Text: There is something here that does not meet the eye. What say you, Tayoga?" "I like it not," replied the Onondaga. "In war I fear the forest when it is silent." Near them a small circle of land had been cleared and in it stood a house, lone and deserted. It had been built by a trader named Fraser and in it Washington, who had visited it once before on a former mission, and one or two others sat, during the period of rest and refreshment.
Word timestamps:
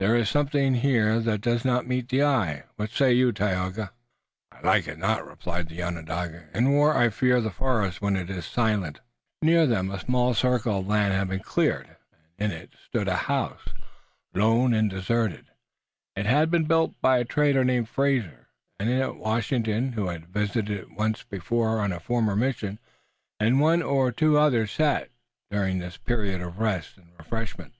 There 0.00 0.14
is 0.14 0.28
something 0.28 0.74
here 0.74 1.18
that 1.18 1.40
does 1.40 1.64
not 1.64 1.86
meet 1.86 2.10
the 2.10 2.22
eye. 2.22 2.64
What 2.76 2.90
say 2.90 3.14
you, 3.14 3.32
Tayoga?" 3.32 3.90
"I 4.52 4.60
like 4.60 4.86
it 4.86 4.98
not," 4.98 5.26
replied 5.26 5.70
the 5.70 5.82
Onondaga. 5.82 6.48
"In 6.52 6.72
war 6.72 6.94
I 6.94 7.08
fear 7.08 7.40
the 7.40 7.50
forest 7.50 8.02
when 8.02 8.16
it 8.16 8.28
is 8.28 8.44
silent." 8.44 9.00
Near 9.40 9.66
them 9.66 9.90
a 9.90 9.98
small 9.98 10.34
circle 10.34 10.80
of 10.80 10.86
land 10.86 11.14
had 11.14 11.28
been 11.28 11.40
cleared 11.40 11.96
and 12.38 12.52
in 12.52 12.58
it 12.64 12.74
stood 12.84 13.08
a 13.08 13.16
house, 13.16 13.66
lone 14.34 14.74
and 14.74 14.90
deserted. 14.90 15.46
It 16.14 16.26
had 16.26 16.50
been 16.50 16.64
built 16.66 17.00
by 17.00 17.16
a 17.16 17.24
trader 17.24 17.64
named 17.64 17.88
Fraser 17.88 18.48
and 18.78 18.90
in 18.90 19.00
it 19.00 19.16
Washington, 19.16 19.92
who 19.92 20.08
had 20.08 20.26
visited 20.26 20.68
it 20.68 20.90
once 20.90 21.22
before 21.22 21.80
on 21.80 21.92
a 21.92 21.98
former 21.98 22.36
mission, 22.36 22.78
and 23.40 23.58
one 23.58 23.80
or 23.80 24.12
two 24.12 24.36
others 24.36 24.70
sat, 24.72 25.08
during 25.50 25.78
the 25.78 25.96
period 26.04 26.42
of 26.42 26.58
rest 26.58 26.98
and 26.98 27.08
refreshment. 27.18 27.72